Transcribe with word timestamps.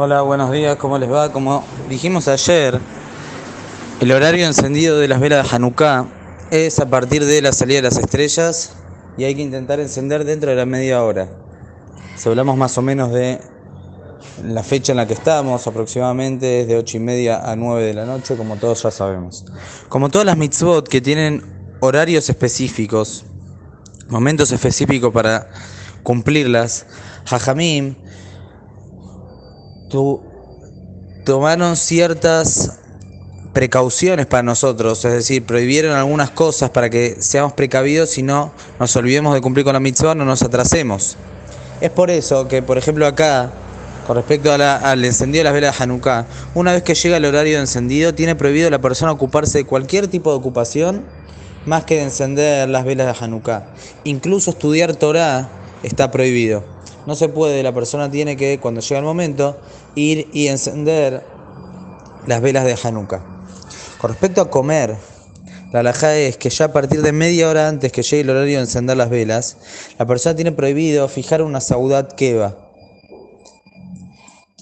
Hola, 0.00 0.22
buenos 0.22 0.52
días, 0.52 0.76
¿cómo 0.76 0.96
les 0.96 1.10
va? 1.10 1.32
Como 1.32 1.64
dijimos 1.88 2.28
ayer, 2.28 2.78
el 3.98 4.12
horario 4.12 4.46
encendido 4.46 4.96
de 4.96 5.08
las 5.08 5.18
velas 5.18 5.50
de 5.50 5.56
Hanukkah 5.56 6.06
es 6.52 6.78
a 6.78 6.88
partir 6.88 7.24
de 7.24 7.42
la 7.42 7.52
salida 7.52 7.78
de 7.78 7.82
las 7.82 7.96
estrellas 7.96 8.74
y 9.16 9.24
hay 9.24 9.34
que 9.34 9.42
intentar 9.42 9.80
encender 9.80 10.24
dentro 10.24 10.50
de 10.50 10.56
la 10.56 10.66
media 10.66 11.02
hora. 11.02 11.28
Si 12.14 12.28
hablamos 12.28 12.56
más 12.56 12.78
o 12.78 12.82
menos 12.82 13.12
de 13.12 13.40
la 14.44 14.62
fecha 14.62 14.92
en 14.92 14.98
la 14.98 15.08
que 15.08 15.14
estamos, 15.14 15.66
aproximadamente 15.66 16.60
es 16.60 16.68
de 16.68 16.76
8 16.76 16.96
y 16.96 17.00
media 17.00 17.50
a 17.50 17.56
9 17.56 17.84
de 17.84 17.94
la 17.94 18.04
noche, 18.04 18.36
como 18.36 18.54
todos 18.54 18.80
ya 18.84 18.92
sabemos. 18.92 19.46
Como 19.88 20.10
todas 20.10 20.26
las 20.26 20.36
mitzvot 20.36 20.86
que 20.86 21.00
tienen 21.00 21.42
horarios 21.80 22.30
específicos, 22.30 23.24
momentos 24.08 24.52
específicos 24.52 25.12
para 25.12 25.50
cumplirlas, 26.04 26.86
Jajamim 27.24 27.96
tomaron 31.24 31.76
ciertas 31.76 32.78
precauciones 33.52 34.26
para 34.26 34.42
nosotros, 34.42 35.04
es 35.04 35.12
decir, 35.12 35.44
prohibieron 35.44 35.96
algunas 35.96 36.30
cosas 36.30 36.70
para 36.70 36.90
que 36.90 37.16
seamos 37.20 37.54
precavidos 37.54 38.16
y 38.18 38.22
no 38.22 38.52
nos 38.78 38.94
olvidemos 38.96 39.34
de 39.34 39.40
cumplir 39.40 39.64
con 39.64 39.72
la 39.72 39.80
mitzvah, 39.80 40.14
no 40.14 40.24
nos 40.24 40.42
atrasemos. 40.42 41.16
Es 41.80 41.90
por 41.90 42.10
eso 42.10 42.46
que, 42.48 42.62
por 42.62 42.78
ejemplo, 42.78 43.06
acá, 43.06 43.50
con 44.06 44.16
respecto 44.16 44.52
al 44.52 45.04
encendido 45.04 45.40
de 45.40 45.44
las 45.44 45.54
velas 45.54 45.78
de 45.78 45.84
Hanukkah, 45.84 46.26
una 46.54 46.72
vez 46.72 46.82
que 46.82 46.94
llega 46.94 47.16
el 47.16 47.24
horario 47.24 47.56
de 47.56 47.60
encendido, 47.60 48.14
tiene 48.14 48.34
prohibido 48.36 48.70
la 48.70 48.80
persona 48.80 49.12
ocuparse 49.12 49.58
de 49.58 49.64
cualquier 49.64 50.08
tipo 50.08 50.30
de 50.30 50.36
ocupación 50.36 51.04
más 51.66 51.84
que 51.84 51.96
de 51.96 52.02
encender 52.04 52.68
las 52.68 52.84
velas 52.84 53.18
de 53.18 53.24
Hanukkah. 53.24 53.66
Incluso 54.04 54.50
estudiar 54.50 54.94
Torah 54.96 55.48
está 55.82 56.10
prohibido. 56.10 56.77
No 57.08 57.14
se 57.14 57.30
puede, 57.30 57.62
la 57.62 57.72
persona 57.72 58.10
tiene 58.10 58.36
que, 58.36 58.60
cuando 58.60 58.82
llega 58.82 58.98
el 58.98 59.04
momento, 59.06 59.56
ir 59.94 60.28
y 60.34 60.48
encender 60.48 61.24
las 62.26 62.42
velas 62.42 62.66
de 62.66 62.76
Hanukkah. 62.82 63.24
Con 63.98 64.10
respecto 64.10 64.42
a 64.42 64.50
comer, 64.50 64.94
la 65.72 65.80
alhaja 65.80 66.14
es 66.16 66.36
que 66.36 66.50
ya 66.50 66.66
a 66.66 66.72
partir 66.74 67.00
de 67.00 67.12
media 67.12 67.48
hora 67.48 67.66
antes 67.66 67.92
que 67.92 68.02
llegue 68.02 68.20
el 68.20 68.28
horario 68.28 68.58
de 68.58 68.64
encender 68.64 68.98
las 68.98 69.08
velas, 69.08 69.56
la 69.98 70.04
persona 70.04 70.36
tiene 70.36 70.52
prohibido 70.52 71.08
fijar 71.08 71.40
una 71.40 71.62
saudat 71.62 72.12
keva. 72.12 72.58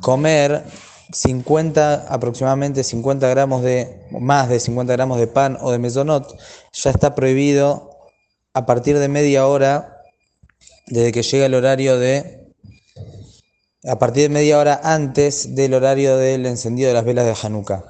Comer 0.00 0.64
50, 1.12 2.06
aproximadamente 2.08 2.84
50 2.84 3.28
gramos 3.28 3.62
de, 3.62 4.00
más 4.18 4.48
de 4.48 4.60
50 4.60 4.94
gramos 4.94 5.18
de 5.18 5.26
pan 5.26 5.58
o 5.60 5.72
de 5.72 5.78
mesonot, 5.78 6.38
ya 6.72 6.90
está 6.90 7.14
prohibido 7.14 7.90
a 8.54 8.64
partir 8.64 8.98
de 8.98 9.08
media 9.08 9.46
hora 9.46 9.89
desde 10.86 11.12
que 11.12 11.22
llega 11.22 11.46
el 11.46 11.54
horario 11.54 11.98
de, 11.98 12.52
a 13.88 13.98
partir 13.98 14.24
de 14.24 14.28
media 14.28 14.58
hora 14.58 14.80
antes 14.82 15.54
del 15.54 15.74
horario 15.74 16.16
del 16.16 16.46
encendido 16.46 16.88
de 16.88 16.94
las 16.94 17.04
velas 17.04 17.26
de 17.26 17.46
Hanukkah. 17.46 17.84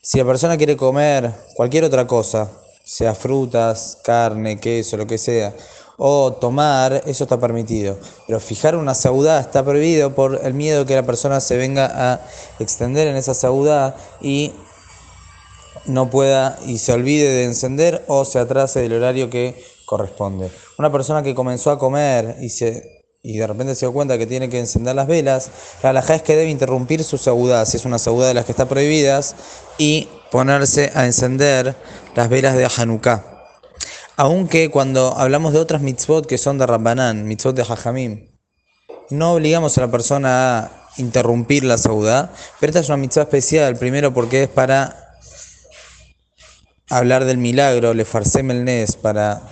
Si 0.00 0.18
la 0.18 0.24
persona 0.24 0.56
quiere 0.56 0.76
comer 0.76 1.32
cualquier 1.54 1.84
otra 1.84 2.06
cosa, 2.06 2.50
sea 2.84 3.14
frutas, 3.14 3.98
carne, 4.02 4.58
queso, 4.58 4.96
lo 4.96 5.06
que 5.06 5.18
sea, 5.18 5.54
o 5.98 6.32
tomar, 6.32 7.02
eso 7.06 7.24
está 7.24 7.38
permitido. 7.38 7.98
Pero 8.26 8.40
fijar 8.40 8.76
una 8.76 8.94
saudá 8.94 9.40
está 9.40 9.64
prohibido 9.64 10.14
por 10.14 10.40
el 10.42 10.54
miedo 10.54 10.86
que 10.86 10.94
la 10.94 11.04
persona 11.04 11.40
se 11.40 11.56
venga 11.56 12.12
a 12.12 12.20
extender 12.60 13.08
en 13.08 13.16
esa 13.16 13.34
saudá 13.34 13.96
y 14.20 14.52
no 15.86 16.08
pueda 16.08 16.58
y 16.66 16.78
se 16.78 16.92
olvide 16.92 17.28
de 17.28 17.44
encender 17.44 18.04
o 18.06 18.24
se 18.24 18.38
atrase 18.38 18.80
del 18.80 18.92
horario 18.92 19.28
que 19.28 19.62
corresponde. 19.88 20.50
Una 20.78 20.92
persona 20.92 21.22
que 21.22 21.34
comenzó 21.34 21.70
a 21.70 21.78
comer 21.78 22.36
y 22.42 22.50
se 22.50 22.98
y 23.22 23.38
de 23.38 23.46
repente 23.46 23.74
se 23.74 23.86
dio 23.86 23.92
cuenta 23.92 24.16
que 24.16 24.26
tiene 24.26 24.48
que 24.48 24.60
encender 24.60 24.94
las 24.94 25.06
velas, 25.08 25.50
la 25.82 25.90
alhaja 25.90 26.14
es 26.14 26.22
que 26.22 26.36
debe 26.36 26.50
interrumpir 26.50 27.02
su 27.02 27.18
saudá, 27.18 27.66
si 27.66 27.76
es 27.78 27.84
una 27.84 27.98
saudá 27.98 28.28
de 28.28 28.34
las 28.34 28.44
que 28.44 28.52
está 28.52 28.68
prohibidas, 28.68 29.34
y 29.76 30.08
ponerse 30.30 30.92
a 30.94 31.04
encender 31.04 31.74
las 32.14 32.28
velas 32.28 32.54
de 32.54 32.66
Hanukkah. 32.66 33.24
Aunque 34.16 34.70
cuando 34.70 35.18
hablamos 35.18 35.52
de 35.52 35.58
otras 35.58 35.82
mitzvot 35.82 36.26
que 36.26 36.38
son 36.38 36.58
de 36.58 36.66
Rabbanán, 36.66 37.26
mitzvot 37.26 37.56
de 37.56 37.64
Jajamim, 37.64 38.28
no 39.10 39.32
obligamos 39.32 39.76
a 39.78 39.80
la 39.80 39.90
persona 39.90 40.58
a 40.58 40.70
interrumpir 40.98 41.64
la 41.64 41.76
saudá, 41.76 42.32
pero 42.60 42.70
esta 42.70 42.80
es 42.80 42.88
una 42.88 42.98
mitzvah 42.98 43.22
especial, 43.22 43.76
primero 43.76 44.14
porque 44.14 44.44
es 44.44 44.48
para 44.48 45.16
hablar 46.88 47.24
del 47.24 47.38
milagro, 47.38 47.94
le 47.94 48.04
farcem 48.04 48.50
el 48.50 48.64
nes, 48.64 48.96
para 48.96 49.42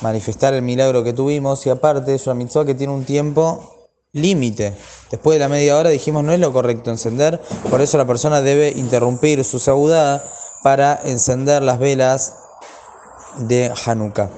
manifestar 0.00 0.54
el 0.54 0.62
milagro 0.62 1.02
que 1.02 1.12
tuvimos 1.12 1.66
y 1.66 1.70
aparte 1.70 2.14
es 2.14 2.26
una 2.26 2.34
mitzvah 2.34 2.64
que 2.64 2.74
tiene 2.74 2.92
un 2.92 3.04
tiempo 3.04 3.72
límite. 4.12 4.74
Después 5.10 5.36
de 5.36 5.40
la 5.40 5.48
media 5.48 5.76
hora 5.76 5.90
dijimos 5.90 6.24
no 6.24 6.32
es 6.32 6.40
lo 6.40 6.52
correcto 6.52 6.90
encender, 6.90 7.40
por 7.70 7.80
eso 7.80 7.98
la 7.98 8.06
persona 8.06 8.40
debe 8.40 8.70
interrumpir 8.70 9.44
su 9.44 9.58
saudá 9.58 10.24
para 10.62 11.00
encender 11.04 11.62
las 11.62 11.78
velas 11.78 12.34
de 13.38 13.72
Hanukkah. 13.84 14.30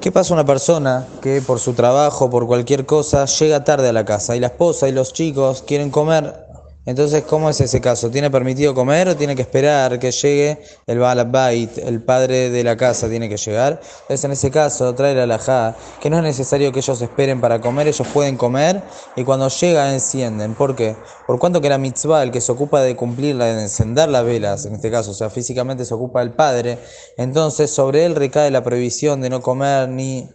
¿Qué 0.00 0.12
pasa 0.12 0.34
una 0.34 0.46
persona 0.46 1.06
que 1.20 1.42
por 1.42 1.58
su 1.58 1.74
trabajo, 1.74 2.30
por 2.30 2.46
cualquier 2.46 2.86
cosa, 2.86 3.24
llega 3.24 3.64
tarde 3.64 3.88
a 3.88 3.92
la 3.92 4.04
casa 4.04 4.36
y 4.36 4.40
la 4.40 4.46
esposa 4.48 4.88
y 4.88 4.92
los 4.92 5.12
chicos 5.12 5.64
quieren 5.66 5.90
comer 5.90 6.45
entonces, 6.86 7.24
¿cómo 7.24 7.50
es 7.50 7.60
ese 7.60 7.80
caso? 7.80 8.10
¿Tiene 8.10 8.30
permitido 8.30 8.72
comer 8.74 9.08
o 9.08 9.16
tiene 9.16 9.34
que 9.34 9.42
esperar 9.42 9.98
que 9.98 10.12
llegue 10.12 10.60
el 10.86 11.00
Balabait, 11.00 11.76
el 11.78 12.00
padre 12.00 12.48
de 12.50 12.62
la 12.62 12.76
casa, 12.76 13.08
tiene 13.08 13.28
que 13.28 13.36
llegar? 13.36 13.80
Entonces, 14.02 14.24
en 14.24 14.30
ese 14.30 14.52
caso, 14.52 14.94
trae 14.94 15.14
la 15.14 15.24
alajá, 15.24 15.76
que 16.00 16.08
no 16.08 16.18
es 16.18 16.22
necesario 16.22 16.70
que 16.70 16.78
ellos 16.78 17.02
esperen 17.02 17.40
para 17.40 17.60
comer, 17.60 17.88
ellos 17.88 18.06
pueden 18.14 18.36
comer 18.36 18.82
y 19.16 19.24
cuando 19.24 19.48
llega 19.48 19.92
encienden. 19.92 20.54
¿Por 20.54 20.76
qué? 20.76 20.94
Por 21.26 21.40
cuanto 21.40 21.60
que 21.60 21.68
la 21.68 21.78
mitzvah, 21.78 22.22
el 22.22 22.30
que 22.30 22.40
se 22.40 22.52
ocupa 22.52 22.80
de 22.80 22.94
cumplirla, 22.94 23.46
de 23.46 23.62
encender 23.62 24.08
las 24.08 24.24
velas, 24.24 24.64
en 24.66 24.76
este 24.76 24.88
caso, 24.88 25.10
o 25.10 25.14
sea, 25.14 25.28
físicamente 25.28 25.84
se 25.84 25.92
ocupa 25.92 26.22
el 26.22 26.30
padre, 26.30 26.78
entonces 27.16 27.70
sobre 27.70 28.04
él 28.04 28.14
recae 28.14 28.52
la 28.52 28.62
prohibición 28.62 29.20
de 29.20 29.30
no 29.30 29.42
comer 29.42 29.88
ni 29.88 30.30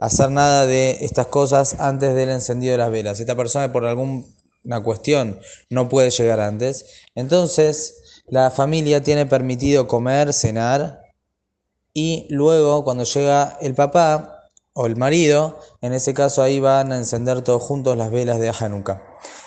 hacer 0.00 0.30
nada 0.30 0.66
de 0.66 0.98
estas 1.00 1.28
cosas 1.28 1.76
antes 1.78 2.14
del 2.14 2.28
encendido 2.28 2.72
de 2.72 2.78
las 2.78 2.90
velas. 2.90 3.20
Esta 3.20 3.34
persona 3.34 3.72
por 3.72 3.86
algún 3.86 4.33
una 4.64 4.82
cuestión 4.82 5.40
no 5.70 5.88
puede 5.88 6.10
llegar 6.10 6.40
antes, 6.40 6.86
entonces 7.14 8.22
la 8.26 8.50
familia 8.50 9.02
tiene 9.02 9.26
permitido 9.26 9.86
comer, 9.86 10.32
cenar 10.32 11.02
y 11.92 12.26
luego 12.30 12.84
cuando 12.84 13.04
llega 13.04 13.58
el 13.60 13.74
papá 13.74 14.50
o 14.72 14.86
el 14.86 14.96
marido, 14.96 15.60
en 15.80 15.92
ese 15.92 16.14
caso 16.14 16.42
ahí 16.42 16.58
van 16.58 16.90
a 16.90 16.96
encender 16.96 17.42
todos 17.42 17.62
juntos 17.62 17.96
las 17.96 18.10
velas 18.10 18.40
de 18.40 18.50
Hanukkah. 18.50 19.00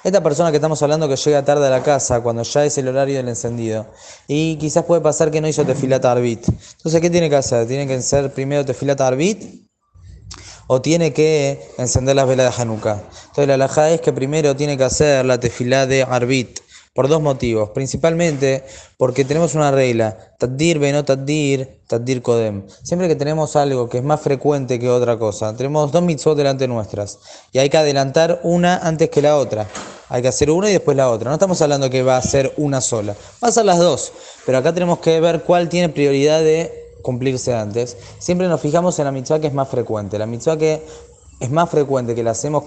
Esta 0.03 0.23
persona 0.23 0.51
que 0.51 0.57
estamos 0.57 0.81
hablando 0.81 1.09
que 1.09 1.17
llega 1.17 1.44
tarde 1.44 1.67
a 1.67 1.69
la 1.69 1.84
casa 1.84 2.22
cuando 2.22 2.44
ya 2.44 2.63
es 2.63 2.78
el 2.78 2.88
horario 2.88 3.17
del 3.17 3.28
encendido 3.28 3.88
y 4.28 4.55
quizás 4.55 4.85
puede 4.85 5.01
pasar 5.01 5.29
que 5.29 5.41
no 5.41 5.47
hizo 5.49 5.66
tefilat 5.66 6.05
arbit. 6.05 6.47
Entonces, 6.47 7.01
¿qué 7.01 7.09
tiene 7.09 7.29
que 7.29 7.35
hacer? 7.35 7.67
Tiene 7.67 7.85
que 7.85 7.95
hacer 7.95 8.31
primero 8.31 8.63
tefilat 8.63 9.01
arbit 9.01 9.66
o 10.67 10.81
tiene 10.81 11.13
que 11.13 11.59
encender 11.78 12.16
las 12.16 12.28
velas 12.28 12.55
de 12.55 12.61
Hanukkah. 12.61 13.01
Entonces 13.28 13.47
la 13.47 13.55
alhaja 13.55 13.89
es 13.89 14.01
que 14.01 14.13
primero 14.13 14.55
tiene 14.55 14.78
que 14.78 14.83
hacer 14.83 15.25
la 15.25 15.39
tefilá 15.39 15.88
de 15.88 16.03
Arbit, 16.03 16.59
por 16.97 17.07
dos 17.07 17.22
motivos. 17.22 17.69
Principalmente 17.75 18.63
porque 18.97 19.23
tenemos 19.23 19.53
una 19.53 19.69
regla, 19.69 20.17
taddir, 20.39 20.79
no 20.79 21.05
taddir, 21.05 21.79
taddir 21.85 22.23
kodem. 22.23 22.63
Siempre 22.81 23.07
que 23.07 23.16
tenemos 23.16 23.55
algo 23.55 23.88
que 23.88 24.00
es 24.00 24.03
más 24.03 24.19
frecuente 24.19 24.79
que 24.79 24.89
otra 24.89 25.19
cosa, 25.19 25.55
tenemos 25.55 25.91
dos 25.91 26.01
mitzvot 26.01 26.35
delante 26.35 26.67
nuestras 26.67 27.19
y 27.51 27.59
hay 27.59 27.69
que 27.69 27.78
adelantar 27.78 28.39
una 28.41 28.79
antes 28.79 29.11
que 29.11 29.22
la 29.22 29.38
otra. 29.38 29.67
Hay 30.09 30.23
que 30.23 30.29
hacer 30.29 30.49
una 30.49 30.72
y 30.72 30.73
después 30.73 30.97
la 30.97 31.11
otra. 31.11 31.29
No 31.29 31.35
estamos 31.35 31.61
hablando 31.61 31.88
que 31.91 32.01
va 32.01 32.17
a 32.17 32.22
ser 32.23 32.51
una 32.57 32.81
sola. 32.81 33.16
Va 33.44 33.49
a 33.49 33.51
ser 33.51 33.66
las 33.66 33.78
dos. 33.78 34.11
Pero 34.47 34.57
acá 34.57 34.73
tenemos 34.73 34.97
que 34.97 35.19
ver 35.19 35.44
cuál 35.44 35.69
tiene 35.69 35.89
prioridad 35.89 36.39
de 36.39 36.87
cumplirse 37.02 37.53
antes, 37.53 37.97
siempre 38.19 38.47
nos 38.47 38.62
fijamos 38.62 38.97
en 39.00 39.06
la 39.06 39.12
mitzvah 39.12 39.40
que 39.40 39.47
es 39.47 39.53
más 39.53 39.69
frecuente. 39.69 40.18
La 40.18 40.25
mitzvah 40.25 40.58
que 40.58 40.81
es 41.40 41.50
más 41.52 41.69
frecuente, 41.69 42.16
que 42.16 42.24
la 42.24 42.31
hacemos 42.31 42.63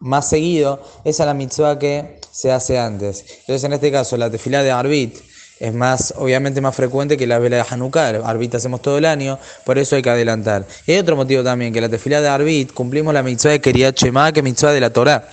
más 0.00 0.28
seguido, 0.28 0.80
es 1.04 1.20
a 1.20 1.26
la 1.26 1.34
mitzvah 1.34 1.78
que 1.78 2.20
se 2.30 2.52
hace 2.52 2.78
antes. 2.78 3.24
Entonces, 3.40 3.64
en 3.64 3.72
este 3.72 3.90
caso, 3.90 4.16
la 4.16 4.30
tefilá 4.30 4.62
de 4.62 4.70
Arbit 4.70 5.16
es 5.58 5.74
más, 5.74 6.14
obviamente 6.16 6.60
más 6.60 6.74
frecuente 6.74 7.16
que 7.16 7.26
la 7.26 7.38
vela 7.38 7.56
de 7.56 7.64
Hanukkah. 7.68 8.08
Arbit 8.24 8.54
hacemos 8.54 8.80
todo 8.80 8.98
el 8.98 9.04
año, 9.04 9.38
por 9.64 9.78
eso 9.78 9.96
hay 9.96 10.02
que 10.02 10.10
adelantar. 10.10 10.66
Y 10.86 10.92
hay 10.92 10.98
otro 10.98 11.16
motivo 11.16 11.42
también, 11.42 11.72
que 11.72 11.80
la 11.80 11.88
tefilá 11.88 12.20
de 12.20 12.28
Arbit 12.28 12.72
cumplimos 12.72 13.12
la 13.12 13.22
mitzvah 13.22 13.50
de 13.50 13.60
Keriat 13.60 13.96
Shema, 13.96 14.32
que 14.32 14.40
es 14.40 14.44
mitzvah 14.44 14.72
de 14.72 14.80
la 14.80 14.90
Torah. 14.90 15.28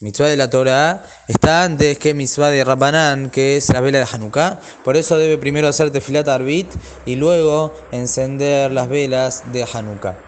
Mitzvah 0.00 0.26
de 0.26 0.36
la 0.36 0.50
Torah 0.50 1.06
está 1.28 1.62
antes 1.62 1.98
que 1.98 2.14
mitzvah 2.14 2.50
de 2.50 2.64
Rabbanán, 2.64 3.30
que 3.30 3.56
es 3.56 3.68
la 3.72 3.80
vela 3.80 4.00
de 4.00 4.06
Hanukkah. 4.12 4.58
Por 4.82 4.96
eso 4.96 5.16
debe 5.16 5.38
primero 5.38 5.68
hacer 5.68 5.92
tefilat 5.92 6.26
arbit 6.26 6.66
y 7.06 7.14
luego 7.14 7.72
encender 7.92 8.72
las 8.72 8.88
velas 8.88 9.44
de 9.52 9.64
Hanukkah. 9.72 10.18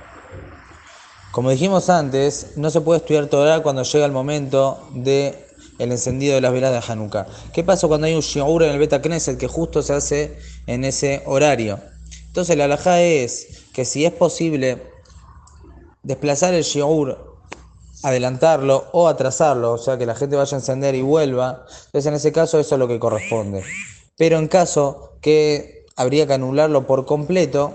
Como 1.32 1.50
dijimos 1.50 1.90
antes, 1.90 2.52
no 2.54 2.70
se 2.70 2.80
puede 2.80 3.00
estudiar 3.00 3.26
Torah 3.26 3.60
cuando 3.60 3.82
llega 3.82 4.06
el 4.06 4.12
momento 4.12 4.88
de 4.94 5.48
el 5.80 5.90
encendido 5.90 6.36
de 6.36 6.42
las 6.42 6.52
velas 6.52 6.70
de 6.70 6.92
Hanukkah. 6.92 7.26
¿Qué 7.52 7.64
pasa 7.64 7.88
cuando 7.88 8.06
hay 8.06 8.14
un 8.14 8.20
shiur 8.20 8.62
en 8.62 8.70
el 8.70 8.78
Beta 8.78 9.02
Knesset 9.02 9.36
que 9.36 9.48
justo 9.48 9.82
se 9.82 9.94
hace 9.94 10.38
en 10.68 10.84
ese 10.84 11.24
horario? 11.26 11.80
Entonces 12.28 12.56
la 12.56 12.66
alhaja 12.66 13.02
es 13.02 13.64
que 13.72 13.84
si 13.84 14.06
es 14.06 14.12
posible 14.12 14.80
desplazar 16.04 16.54
el 16.54 16.62
shiur 16.62 17.35
adelantarlo 18.02 18.84
o 18.92 19.08
atrasarlo, 19.08 19.72
o 19.72 19.78
sea 19.78 19.98
que 19.98 20.06
la 20.06 20.14
gente 20.14 20.36
vaya 20.36 20.56
a 20.56 20.60
encender 20.60 20.94
y 20.94 21.02
vuelva, 21.02 21.64
entonces 21.86 22.06
en 22.06 22.14
ese 22.14 22.32
caso 22.32 22.58
eso 22.58 22.74
es 22.74 22.78
lo 22.78 22.88
que 22.88 22.98
corresponde. 22.98 23.64
Pero 24.16 24.38
en 24.38 24.48
caso 24.48 25.18
que 25.20 25.86
habría 25.96 26.26
que 26.26 26.34
anularlo 26.34 26.86
por 26.86 27.06
completo, 27.06 27.74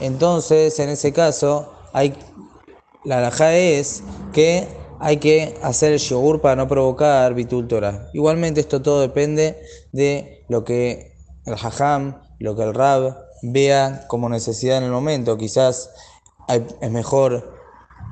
entonces 0.00 0.78
en 0.78 0.88
ese 0.88 1.12
caso 1.12 1.72
hay 1.92 2.14
la 3.04 3.18
alhaja 3.18 3.56
es 3.56 4.02
que 4.32 4.68
hay 4.98 5.16
que 5.16 5.58
hacer 5.62 5.92
el 5.92 5.98
yogur 5.98 6.42
para 6.42 6.56
no 6.56 6.68
provocar 6.68 7.32
bitultora. 7.34 8.10
Igualmente 8.12 8.60
esto 8.60 8.82
todo 8.82 9.00
depende 9.00 9.58
de 9.92 10.44
lo 10.48 10.64
que 10.64 11.16
el 11.46 11.54
hajam, 11.54 12.20
lo 12.38 12.54
que 12.54 12.62
el 12.62 12.74
rab 12.74 13.16
vea 13.42 14.04
como 14.08 14.28
necesidad 14.28 14.76
en 14.76 14.84
el 14.84 14.90
momento. 14.90 15.38
Quizás 15.38 15.90
es 16.48 16.90
mejor 16.90 17.59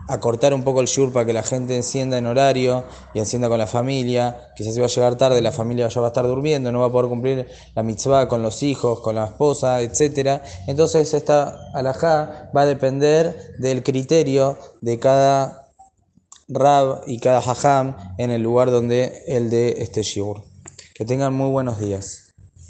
acortar 0.08 0.54
un 0.54 0.64
poco 0.64 0.80
el 0.80 0.86
shur 0.86 1.12
para 1.12 1.26
que 1.26 1.32
la 1.32 1.42
gente 1.42 1.76
encienda 1.76 2.18
en 2.18 2.26
horario 2.26 2.84
y 3.14 3.18
encienda 3.18 3.48
con 3.48 3.58
la 3.58 3.66
familia. 3.66 4.50
Quizás 4.56 4.74
si 4.74 4.80
va 4.80 4.86
a 4.86 4.88
llegar 4.88 5.16
tarde, 5.16 5.40
la 5.40 5.52
familia 5.52 5.88
ya 5.88 6.00
va 6.00 6.08
a 6.08 6.10
estar 6.10 6.26
durmiendo, 6.26 6.72
no 6.72 6.80
va 6.80 6.86
a 6.86 6.92
poder 6.92 7.08
cumplir 7.08 7.46
la 7.74 7.82
mitzvah 7.82 8.26
con 8.26 8.42
los 8.42 8.62
hijos, 8.62 9.00
con 9.00 9.14
la 9.14 9.26
esposa, 9.26 9.80
etc. 9.82 10.42
Entonces 10.66 11.14
esta 11.14 11.70
alajá 11.74 12.50
va 12.56 12.62
a 12.62 12.66
depender 12.66 13.54
del 13.58 13.82
criterio 13.82 14.58
de 14.80 14.98
cada 14.98 15.68
rab 16.48 17.02
y 17.06 17.20
cada 17.20 17.38
hajam 17.38 17.96
en 18.16 18.30
el 18.30 18.42
lugar 18.42 18.70
donde 18.70 19.22
el 19.26 19.50
de 19.50 19.76
este 19.78 20.02
shiur. 20.02 20.42
Que 20.94 21.04
tengan 21.04 21.34
muy 21.34 21.50
buenos 21.50 21.78
días. 21.78 22.27